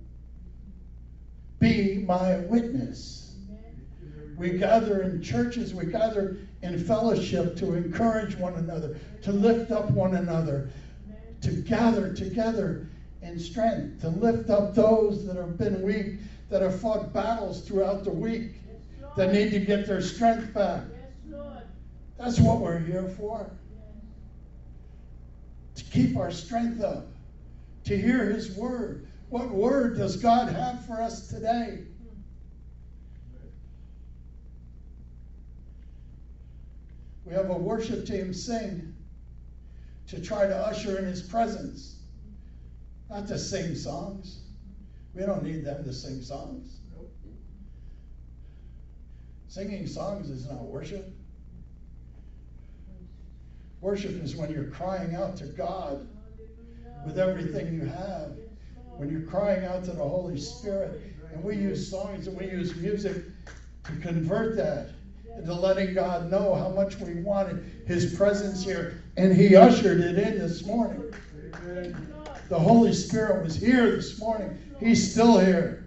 [1.58, 3.34] Be my witness.
[4.36, 9.90] We gather in churches, we gather in fellowship to encourage one another, to lift up
[9.90, 10.70] one another,
[11.42, 12.88] to gather together
[13.22, 18.04] in strength, to lift up those that have been weak, that have fought battles throughout
[18.04, 18.52] the week,
[19.16, 20.84] that need to get their strength back.
[22.18, 23.50] That's what we're here for.
[25.90, 27.08] Keep our strength up,
[27.84, 29.08] to hear His word.
[29.28, 31.84] What word does God have for us today?
[37.24, 38.94] We have a worship team sing
[40.08, 41.96] to try to usher in His presence,
[43.08, 44.40] not to sing songs.
[45.14, 46.78] We don't need them to sing songs.
[49.48, 51.12] Singing songs is not worship.
[53.80, 56.06] Worship is when you're crying out to God
[57.06, 58.32] with everything you have.
[58.96, 61.00] When you're crying out to the Holy Spirit.
[61.32, 63.24] And we use songs and we use music
[63.84, 64.90] to convert that
[65.34, 69.02] into letting God know how much we wanted His presence here.
[69.16, 71.14] And He ushered it in this morning.
[72.50, 74.58] The Holy Spirit was here this morning.
[74.78, 75.79] He's still here.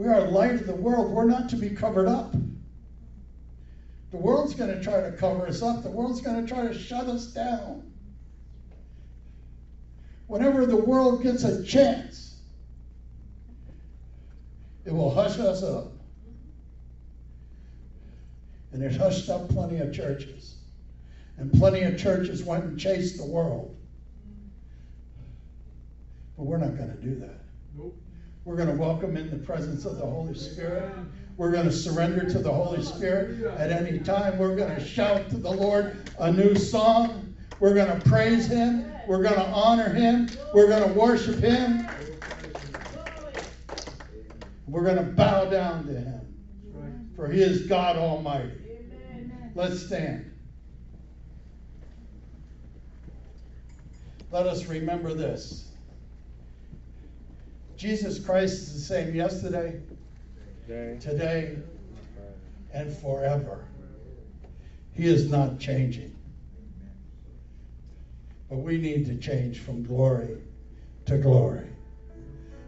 [0.00, 1.12] We are light of the world.
[1.12, 2.32] We're not to be covered up.
[4.10, 5.82] The world's going to try to cover us up.
[5.82, 7.92] The world's going to try to shut us down.
[10.26, 12.40] Whenever the world gets a chance,
[14.86, 15.92] it will hush us up.
[18.72, 20.54] And it hushed up plenty of churches.
[21.36, 23.76] And plenty of churches went and chased the world.
[26.38, 27.40] But we're not going to do that.
[27.76, 27.94] Nope.
[28.46, 30.90] We're going to welcome in the presence of the Holy Spirit.
[31.36, 34.38] We're going to surrender to the Holy Spirit at any time.
[34.38, 37.34] We're going to shout to the Lord a new song.
[37.60, 38.90] We're going to praise Him.
[39.06, 40.30] We're going to honor Him.
[40.54, 41.86] We're going to worship Him.
[44.66, 47.12] We're going to bow down to Him.
[47.14, 48.52] For He is God Almighty.
[49.54, 50.32] Let's stand.
[54.30, 55.69] Let us remember this.
[57.80, 59.80] Jesus Christ is the same yesterday,
[60.66, 61.56] today,
[62.74, 63.64] and forever.
[64.92, 66.14] He is not changing.
[68.50, 70.42] But we need to change from glory
[71.06, 71.70] to glory.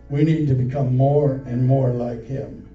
[0.09, 2.67] We need to become more and more like Him.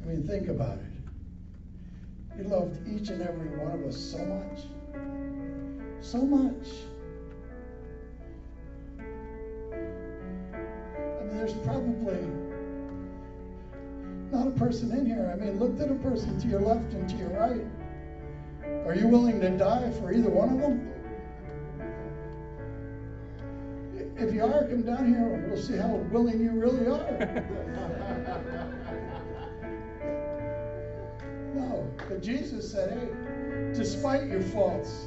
[0.00, 2.36] I mean, think about it.
[2.36, 4.60] He loved each and every one of us so much.
[6.04, 6.68] So much.
[9.00, 9.02] I
[11.24, 12.20] mean, there's probably
[14.30, 15.32] not a person in here.
[15.32, 17.64] I mean, look at a person to your left and to your right.
[18.86, 20.90] Are you willing to die for either one of them?
[24.18, 27.18] If you are, come down here and we'll see how willing you really are.
[31.54, 33.08] no, but Jesus said, hey,
[33.72, 35.06] despite your faults,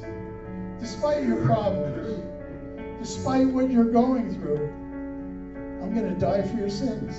[0.80, 2.24] despite your problems,
[3.00, 4.68] despite what you're going through,
[5.82, 7.16] I'm going to die for your sins.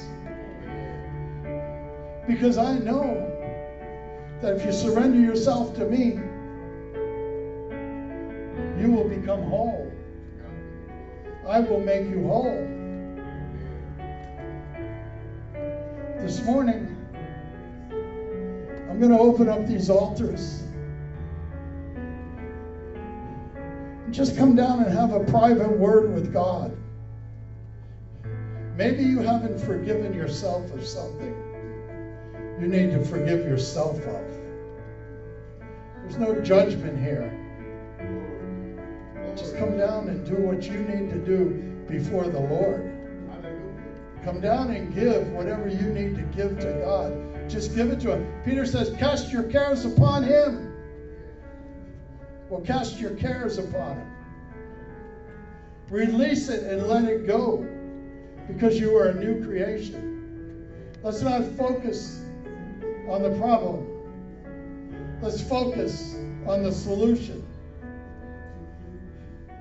[2.27, 3.25] Because I know
[4.43, 6.21] that if you surrender yourself to me,
[8.81, 9.91] you will become whole.
[11.47, 12.67] I will make you whole.
[16.21, 16.95] This morning,
[18.91, 20.68] I'm going to open up these altars.
[24.11, 26.77] Just come down and have a private word with God.
[28.77, 31.35] Maybe you haven't forgiven yourself of something
[32.61, 34.25] you need to forgive yourself of.
[36.03, 37.33] There's no judgment here.
[39.37, 41.51] Just come down and do what you need to do
[41.89, 42.93] before the Lord.
[44.25, 47.49] Come down and give whatever you need to give to God.
[47.49, 48.43] Just give it to Him.
[48.45, 50.68] Peter says, Cast your cares upon Him.
[52.49, 54.11] Well, cast your cares upon Him.
[55.91, 57.67] Release it and let it go
[58.47, 60.71] because you are a new creation.
[61.03, 62.21] Let's not focus
[63.09, 63.87] on the problem.
[65.21, 66.15] Let's focus
[66.47, 67.47] on the solution.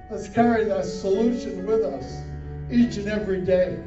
[0.10, 2.22] Let's carry that solution with us
[2.72, 3.78] each and every day.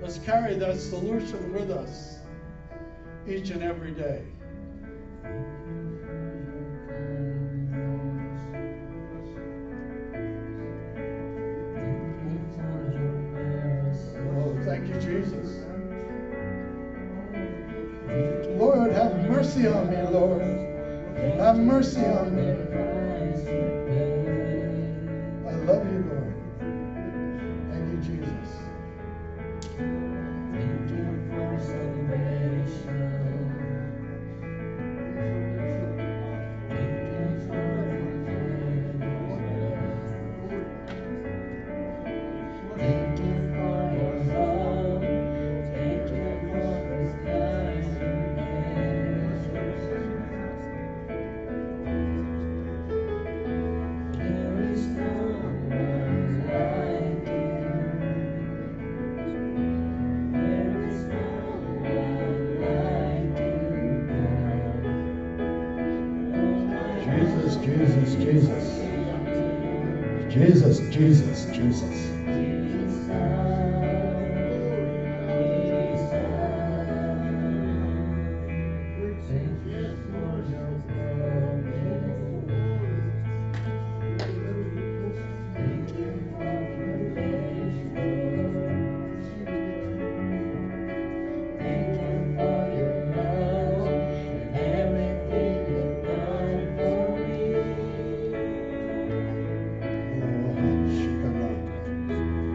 [0.00, 2.18] Let's carry that solution with us
[3.26, 4.22] each and every day.
[5.24, 5.51] Mm-hmm.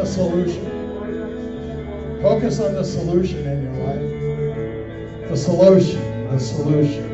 [0.00, 0.64] the solution.
[2.22, 5.28] Focus on the solution in your life.
[5.28, 7.09] The solution, the solution.